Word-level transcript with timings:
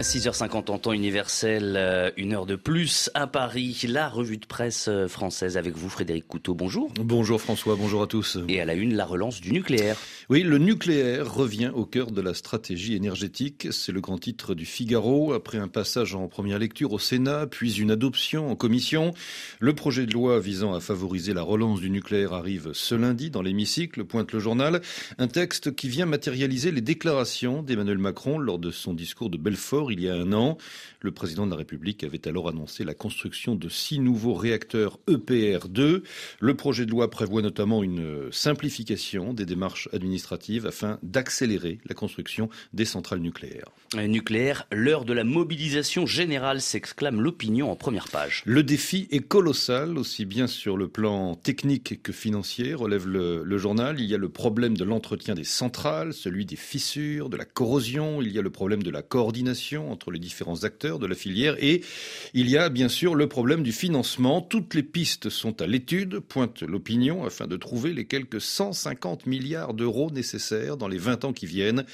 6h50 0.00 0.70
en 0.70 0.78
temps 0.78 0.92
universel, 0.92 1.74
euh, 1.76 2.10
une 2.16 2.32
heure 2.32 2.46
de 2.46 2.54
plus 2.54 3.10
à 3.14 3.26
Paris. 3.26 3.84
La 3.88 4.08
revue 4.08 4.36
de 4.36 4.46
presse 4.46 4.86
euh, 4.88 5.08
française 5.08 5.56
avec 5.56 5.76
vous, 5.76 5.88
Frédéric 5.88 6.28
Couteau. 6.28 6.54
Bonjour. 6.54 6.92
Bonjour 7.00 7.40
François, 7.40 7.74
bonjour 7.74 8.02
à 8.02 8.06
tous. 8.06 8.38
Et 8.48 8.60
à 8.60 8.64
la 8.64 8.74
une, 8.74 8.94
la 8.94 9.04
relance 9.04 9.40
du 9.40 9.50
nucléaire. 9.52 9.96
Oui, 10.28 10.42
le 10.44 10.58
nucléaire 10.58 11.32
revient 11.32 11.72
au 11.74 11.84
cœur 11.84 12.12
de 12.12 12.20
la 12.20 12.32
stratégie 12.34 12.94
énergétique. 12.94 13.68
C'est 13.72 13.90
le 13.90 14.00
grand 14.00 14.18
titre 14.18 14.54
du 14.54 14.66
Figaro. 14.66 15.32
Après 15.32 15.58
un 15.58 15.68
passage 15.68 16.14
en 16.14 16.28
première 16.28 16.60
lecture 16.60 16.92
au 16.92 17.00
Sénat, 17.00 17.48
puis 17.48 17.80
une 17.80 17.90
adoption 17.90 18.50
en 18.50 18.54
commission, 18.54 19.14
le 19.58 19.74
projet 19.74 20.06
de 20.06 20.12
loi 20.12 20.38
visant 20.38 20.74
à 20.74 20.80
favoriser 20.80 21.34
la 21.34 21.42
relance 21.42 21.80
du 21.80 21.90
nucléaire 21.90 22.34
arrive 22.34 22.70
ce 22.72 22.94
lundi 22.94 23.30
dans 23.30 23.42
l'hémicycle, 23.42 24.04
pointe 24.04 24.30
le 24.32 24.38
journal. 24.38 24.80
Un 25.18 25.26
texte 25.26 25.74
qui 25.74 25.88
vient 25.88 26.06
matérialiser 26.06 26.70
les 26.70 26.82
déclarations 26.82 27.62
d'Emmanuel 27.64 27.98
Macron 27.98 28.38
lors 28.38 28.60
de 28.60 28.70
son 28.70 28.94
discours 28.94 29.30
de 29.30 29.38
Belfort 29.38 29.87
il 29.90 30.00
y 30.00 30.08
a 30.08 30.14
un 30.14 30.32
an. 30.32 30.58
Le 31.00 31.12
président 31.12 31.46
de 31.46 31.50
la 31.50 31.56
République 31.56 32.04
avait 32.04 32.26
alors 32.26 32.48
annoncé 32.48 32.84
la 32.84 32.94
construction 32.94 33.54
de 33.54 33.68
six 33.68 34.00
nouveaux 34.00 34.34
réacteurs 34.34 34.98
EPR2. 35.08 36.02
Le 36.40 36.54
projet 36.54 36.86
de 36.86 36.90
loi 36.90 37.10
prévoit 37.10 37.42
notamment 37.42 37.82
une 37.82 38.32
simplification 38.32 39.32
des 39.32 39.46
démarches 39.46 39.88
administratives 39.92 40.66
afin 40.66 40.98
d'accélérer 41.02 41.78
la 41.86 41.94
construction 41.94 42.48
des 42.72 42.84
centrales 42.84 43.20
nucléaires. 43.20 43.70
Nucléaire, 43.94 44.66
l'heure 44.72 45.04
de 45.04 45.12
la 45.12 45.24
mobilisation 45.24 46.06
générale, 46.06 46.60
s'exclame 46.60 47.20
l'opinion 47.20 47.70
en 47.70 47.76
première 47.76 48.08
page. 48.08 48.42
Le 48.44 48.62
défi 48.62 49.08
est 49.10 49.26
colossal, 49.26 49.96
aussi 49.96 50.24
bien 50.24 50.46
sur 50.46 50.76
le 50.76 50.88
plan 50.88 51.34
technique 51.34 52.02
que 52.02 52.12
financier, 52.12 52.74
relève 52.74 53.06
le, 53.06 53.42
le 53.44 53.58
journal. 53.58 54.00
Il 54.00 54.06
y 54.06 54.14
a 54.14 54.18
le 54.18 54.28
problème 54.28 54.76
de 54.76 54.84
l'entretien 54.84 55.34
des 55.34 55.44
centrales, 55.44 56.12
celui 56.12 56.44
des 56.44 56.56
fissures, 56.56 57.28
de 57.28 57.36
la 57.36 57.44
corrosion, 57.44 58.20
il 58.20 58.32
y 58.32 58.38
a 58.38 58.42
le 58.42 58.50
problème 58.50 58.82
de 58.82 58.90
la 58.90 59.02
coordination 59.02 59.77
entre 59.78 60.10
les 60.10 60.18
différents 60.18 60.64
acteurs 60.64 60.98
de 60.98 61.06
la 61.06 61.14
filière 61.14 61.56
et 61.60 61.82
il 62.34 62.48
y 62.48 62.56
a 62.56 62.68
bien 62.68 62.88
sûr 62.88 63.14
le 63.14 63.28
problème 63.28 63.62
du 63.62 63.72
financement. 63.72 64.40
Toutes 64.40 64.74
les 64.74 64.82
pistes 64.82 65.28
sont 65.28 65.60
à 65.62 65.66
l'étude, 65.66 66.20
pointe 66.20 66.62
l'opinion, 66.62 67.24
afin 67.24 67.46
de 67.46 67.56
trouver 67.56 67.92
les 67.92 68.06
quelques 68.06 68.40
150 68.40 69.26
milliards 69.26 69.74
d'euros 69.74 70.10
nécessaires 70.10 70.76
dans 70.76 70.88
les 70.88 70.98
20 70.98 71.24
ans 71.24 71.32
qui 71.32 71.46
viennent. 71.46 71.84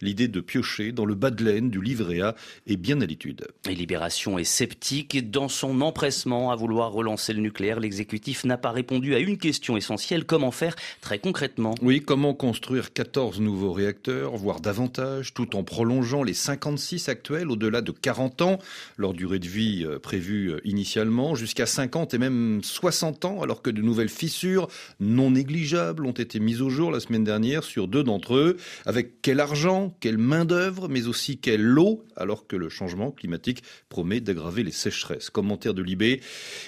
L'idée 0.00 0.28
de 0.28 0.40
piocher 0.40 0.92
dans 0.92 1.04
le 1.04 1.14
bas 1.14 1.30
de 1.30 1.44
laine 1.44 1.70
du 1.70 1.80
livret 1.80 2.20
A 2.20 2.34
est 2.66 2.76
bien 2.76 3.00
à 3.00 3.06
l'étude. 3.06 3.46
Et 3.68 3.74
Libération 3.74 4.38
est 4.38 4.44
sceptique. 4.44 5.30
Dans 5.30 5.48
son 5.48 5.80
empressement 5.80 6.50
à 6.50 6.56
vouloir 6.56 6.92
relancer 6.92 7.32
le 7.32 7.40
nucléaire, 7.40 7.80
l'exécutif 7.80 8.44
n'a 8.44 8.58
pas 8.58 8.70
répondu 8.70 9.14
à 9.14 9.18
une 9.18 9.38
question 9.38 9.76
essentielle. 9.76 10.24
Comment 10.24 10.50
faire 10.50 10.76
très 11.00 11.18
concrètement? 11.18 11.74
Oui, 11.82 12.00
comment 12.00 12.34
construire 12.34 12.92
14 12.92 13.40
nouveaux 13.40 13.72
réacteurs, 13.72 14.36
voire 14.36 14.60
davantage, 14.60 15.34
tout 15.34 15.56
en 15.56 15.64
prolongeant 15.64 16.22
les 16.22 16.34
56 16.34 17.08
actuels 17.08 17.27
au-delà 17.30 17.80
de 17.80 17.92
40 17.92 18.42
ans, 18.42 18.58
leur 18.96 19.12
durée 19.12 19.38
de 19.38 19.48
vie 19.48 19.84
euh, 19.84 19.98
prévue 19.98 20.52
euh, 20.52 20.60
initialement, 20.64 21.34
jusqu'à 21.34 21.66
50 21.66 22.14
et 22.14 22.18
même 22.18 22.60
60 22.62 23.24
ans, 23.24 23.42
alors 23.42 23.62
que 23.62 23.70
de 23.70 23.82
nouvelles 23.82 24.08
fissures 24.08 24.68
non 25.00 25.30
négligeables 25.30 26.06
ont 26.06 26.12
été 26.12 26.40
mises 26.40 26.62
au 26.62 26.70
jour 26.70 26.90
la 26.90 27.00
semaine 27.00 27.24
dernière 27.24 27.64
sur 27.64 27.88
deux 27.88 28.02
d'entre 28.02 28.36
eux. 28.36 28.56
Avec 28.86 29.20
quel 29.22 29.40
argent, 29.40 29.94
quelle 30.00 30.18
main-d'œuvre, 30.18 30.88
mais 30.88 31.06
aussi 31.06 31.38
quelle 31.38 31.78
eau, 31.78 32.04
alors 32.16 32.46
que 32.46 32.56
le 32.56 32.68
changement 32.68 33.10
climatique 33.10 33.62
promet 33.88 34.20
d'aggraver 34.20 34.62
les 34.62 34.72
sécheresses? 34.72 35.30
Commentaire 35.30 35.74
de 35.74 35.82
Libé. 35.82 36.20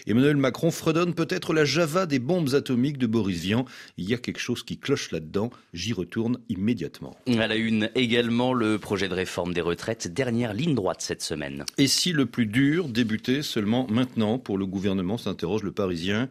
Emmanuel 0.06 0.36
Macron 0.36 0.70
fredonne 0.70 1.14
peut-être 1.14 1.52
la 1.52 1.64
Java 1.64 2.06
des 2.06 2.18
bombes 2.18 2.54
atomiques 2.54 2.98
de 2.98 3.06
Boris 3.06 3.40
Vian. 3.40 3.64
Il 3.96 4.08
y 4.08 4.14
a 4.14 4.18
quelque 4.18 4.40
chose 4.40 4.62
qui 4.62 4.78
cloche 4.78 5.10
là-dedans. 5.10 5.50
J'y 5.72 5.92
retourne 5.92 6.38
immédiatement. 6.48 7.16
À 7.26 7.46
la 7.46 7.56
une 7.56 7.90
également, 7.94 8.52
le 8.52 8.78
projet 8.78 9.08
de 9.08 9.14
réforme 9.14 9.54
des 9.54 9.60
retraites. 9.60 10.12
Dernière 10.12 10.49
ligne 10.52 10.74
droite 10.74 11.00
cette 11.00 11.22
semaine. 11.22 11.64
Et 11.78 11.86
si 11.86 12.12
le 12.12 12.26
plus 12.26 12.46
dur 12.46 12.88
débutait 12.88 13.42
seulement 13.42 13.86
maintenant 13.88 14.38
pour 14.38 14.58
le 14.58 14.66
gouvernement, 14.66 15.18
s'interroge 15.18 15.62
le 15.62 15.72
Parisien. 15.72 16.28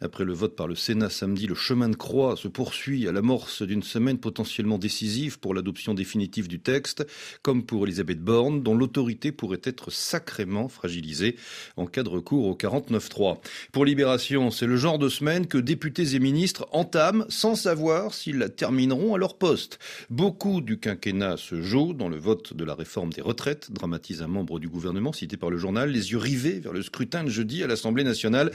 Après 0.00 0.24
le 0.24 0.32
vote 0.32 0.54
par 0.54 0.68
le 0.68 0.76
Sénat 0.76 1.10
samedi, 1.10 1.48
le 1.48 1.56
chemin 1.56 1.88
de 1.88 1.96
croix 1.96 2.36
se 2.36 2.46
poursuit 2.46 3.08
à 3.08 3.12
l'amorce 3.12 3.62
d'une 3.62 3.82
semaine 3.82 4.18
potentiellement 4.18 4.78
décisive 4.78 5.40
pour 5.40 5.54
l'adoption 5.54 5.92
définitive 5.92 6.46
du 6.46 6.60
texte, 6.60 7.04
comme 7.42 7.64
pour 7.64 7.84
Elisabeth 7.84 8.20
Borne, 8.20 8.62
dont 8.62 8.76
l'autorité 8.76 9.32
pourrait 9.32 9.60
être 9.64 9.90
sacrément 9.90 10.68
fragilisée 10.68 11.34
en 11.76 11.86
cas 11.86 12.04
de 12.04 12.08
recours 12.08 12.46
au 12.46 12.54
49-3. 12.54 13.38
Pour 13.72 13.84
Libération, 13.84 14.52
c'est 14.52 14.66
le 14.66 14.76
genre 14.76 15.00
de 15.00 15.08
semaine 15.08 15.48
que 15.48 15.58
députés 15.58 16.14
et 16.14 16.20
ministres 16.20 16.68
entament 16.70 17.24
sans 17.28 17.56
savoir 17.56 18.14
s'ils 18.14 18.38
la 18.38 18.48
termineront 18.48 19.16
à 19.16 19.18
leur 19.18 19.36
poste. 19.36 19.80
Beaucoup 20.10 20.60
du 20.60 20.78
quinquennat 20.78 21.36
se 21.36 21.60
joue 21.60 21.92
dans 21.92 22.08
le 22.08 22.18
vote 22.18 22.54
de 22.54 22.64
la 22.64 22.74
réforme 22.74 23.12
des 23.12 23.20
retraites, 23.22 23.57
dramatise 23.70 24.22
un 24.22 24.28
membre 24.28 24.58
du 24.58 24.68
gouvernement 24.68 25.12
cité 25.12 25.36
par 25.36 25.50
le 25.50 25.58
journal, 25.58 25.90
les 25.90 26.12
yeux 26.12 26.18
rivés 26.18 26.60
vers 26.60 26.72
le 26.72 26.82
scrutin 26.82 27.24
de 27.24 27.28
jeudi 27.28 27.62
à 27.62 27.66
l'Assemblée 27.66 28.04
nationale 28.04 28.52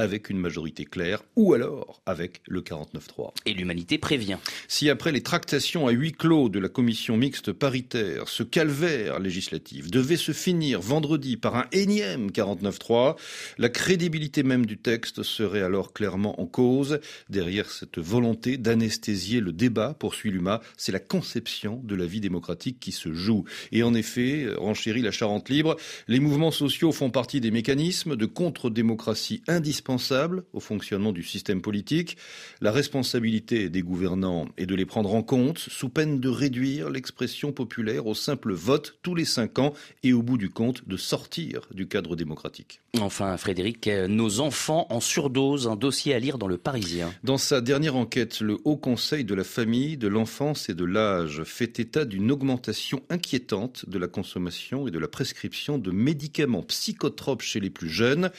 avec 0.00 0.30
une 0.30 0.38
majorité 0.38 0.84
claire 0.84 1.22
ou 1.36 1.52
alors 1.52 2.00
avec 2.06 2.40
le 2.48 2.62
49-3. 2.62 3.32
Et 3.44 3.52
l'humanité 3.52 3.98
prévient. 3.98 4.38
Si 4.66 4.88
après 4.88 5.12
les 5.12 5.22
tractations 5.22 5.86
à 5.86 5.90
huis 5.90 6.12
clos 6.12 6.48
de 6.48 6.58
la 6.58 6.68
commission 6.68 7.16
mixte 7.16 7.52
paritaire, 7.52 8.28
ce 8.28 8.42
calvaire 8.42 9.18
législatif 9.18 9.90
devait 9.90 10.16
se 10.16 10.32
finir 10.32 10.80
vendredi 10.80 11.36
par 11.36 11.54
un 11.54 11.66
énième 11.72 12.30
49-3, 12.30 13.16
la 13.58 13.68
crédibilité 13.68 14.42
même 14.42 14.64
du 14.64 14.78
texte 14.78 15.22
serait 15.22 15.62
alors 15.62 15.92
clairement 15.92 16.40
en 16.40 16.46
cause. 16.46 17.00
Derrière 17.28 17.70
cette 17.70 17.98
volonté 17.98 18.56
d'anesthésier 18.56 19.40
le 19.40 19.52
débat, 19.52 19.94
poursuit 19.98 20.30
l'UMA, 20.30 20.62
c'est 20.78 20.92
la 20.92 20.98
conception 20.98 21.80
de 21.84 21.94
la 21.94 22.06
vie 22.06 22.20
démocratique 22.20 22.80
qui 22.80 22.92
se 22.92 23.12
joue. 23.12 23.44
Et 23.70 23.82
en 23.82 23.92
effet, 23.92 24.46
renchérit 24.56 25.02
la 25.02 25.10
Charente 25.10 25.50
libre, 25.50 25.76
les 26.08 26.20
mouvements 26.20 26.50
sociaux 26.50 26.92
font 26.92 27.10
partie 27.10 27.40
des 27.40 27.50
mécanismes 27.50 28.16
de 28.16 28.26
contre-démocratie 28.26 29.42
indispensables 29.46 29.89
indispensable 29.90 30.44
au 30.52 30.60
fonctionnement 30.60 31.12
du 31.12 31.22
système 31.22 31.60
politique. 31.60 32.16
La 32.60 32.72
responsabilité 32.72 33.68
des 33.68 33.82
gouvernants 33.82 34.46
est 34.56 34.66
de 34.66 34.74
les 34.74 34.86
prendre 34.86 35.14
en 35.14 35.22
compte 35.22 35.58
sous 35.58 35.88
peine 35.88 36.20
de 36.20 36.28
réduire 36.28 36.90
l'expression 36.90 37.52
populaire 37.52 38.06
au 38.06 38.14
simple 38.14 38.52
vote 38.52 38.98
tous 39.02 39.14
les 39.14 39.24
cinq 39.24 39.58
ans 39.58 39.74
et 40.02 40.12
au 40.12 40.22
bout 40.22 40.38
du 40.38 40.48
compte 40.48 40.86
de 40.88 40.96
sortir 40.96 41.68
du 41.72 41.88
cadre 41.88 42.16
démocratique. 42.16 42.80
Enfin, 43.00 43.36
Frédéric, 43.36 43.88
nos 44.08 44.40
enfants 44.40 44.86
en 44.90 45.00
surdose, 45.00 45.66
un 45.66 45.76
dossier 45.76 46.14
à 46.14 46.18
lire 46.18 46.38
dans 46.38 46.48
le 46.48 46.58
Parisien. 46.58 47.12
Dans 47.24 47.38
sa 47.38 47.60
dernière 47.60 47.96
enquête, 47.96 48.40
le 48.40 48.58
Haut 48.64 48.76
Conseil 48.76 49.24
de 49.24 49.34
la 49.34 49.44
famille, 49.44 49.96
de 49.96 50.08
l'enfance 50.08 50.68
et 50.68 50.74
de 50.74 50.84
l'âge 50.84 51.42
fait 51.44 51.78
état 51.78 52.04
d'une 52.04 52.30
augmentation 52.30 53.02
inquiétante 53.08 53.88
de 53.88 53.98
la 53.98 54.08
consommation 54.08 54.88
et 54.88 54.90
de 54.90 54.98
la 54.98 55.08
prescription 55.08 55.78
de 55.78 55.90
médicaments 55.90 56.62
psychotropes 56.62 57.42
chez 57.42 57.60
les 57.60 57.70
plus 57.70 57.88
jeunes. 57.88 58.30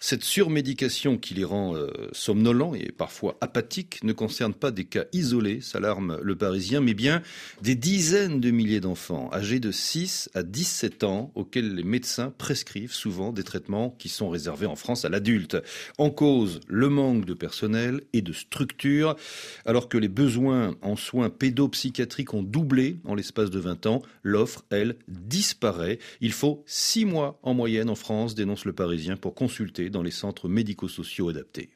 Cette 0.00 0.22
surmédication 0.22 0.93
qui 0.94 1.34
les 1.34 1.44
rend 1.44 1.74
euh, 1.74 1.88
somnolents 2.12 2.74
et 2.74 2.92
parfois 2.92 3.36
apathiques 3.40 4.02
ne 4.04 4.12
concerne 4.12 4.54
pas 4.54 4.70
des 4.70 4.84
cas 4.84 5.04
isolés, 5.12 5.60
s'alarme 5.60 6.18
le 6.22 6.36
Parisien, 6.36 6.80
mais 6.80 6.94
bien 6.94 7.20
des 7.62 7.74
dizaines 7.74 8.40
de 8.40 8.50
milliers 8.50 8.80
d'enfants 8.80 9.28
âgés 9.32 9.58
de 9.58 9.72
6 9.72 10.30
à 10.34 10.42
17 10.42 11.04
ans 11.04 11.32
auxquels 11.34 11.74
les 11.74 11.82
médecins 11.82 12.32
prescrivent 12.38 12.92
souvent 12.92 13.32
des 13.32 13.42
traitements 13.42 13.90
qui 13.98 14.08
sont 14.08 14.28
réservés 14.28 14.66
en 14.66 14.76
France 14.76 15.04
à 15.04 15.08
l'adulte. 15.08 15.56
En 15.98 16.10
cause, 16.10 16.60
le 16.68 16.88
manque 16.88 17.24
de 17.24 17.34
personnel 17.34 18.02
et 18.12 18.22
de 18.22 18.32
structures, 18.32 19.16
alors 19.66 19.88
que 19.88 19.98
les 19.98 20.08
besoins 20.08 20.76
en 20.80 20.94
soins 20.94 21.28
pédopsychiatriques 21.28 22.34
ont 22.34 22.42
doublé 22.42 22.98
en 23.04 23.14
l'espace 23.14 23.50
de 23.50 23.58
20 23.58 23.86
ans, 23.86 24.02
l'offre, 24.22 24.64
elle, 24.70 24.96
disparaît. 25.08 25.98
Il 26.20 26.32
faut 26.32 26.62
six 26.66 27.04
mois 27.04 27.40
en 27.42 27.52
moyenne 27.52 27.90
en 27.90 27.94
France, 27.96 28.34
dénonce 28.34 28.64
le 28.64 28.72
Parisien, 28.72 29.16
pour 29.16 29.34
consulter 29.34 29.90
dans 29.90 30.02
les 30.02 30.10
centres 30.10 30.48
médicaux 30.48 30.83
sociaux 30.88 31.28
adaptés. 31.28 31.70